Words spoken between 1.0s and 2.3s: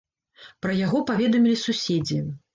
паведамілі суседзі.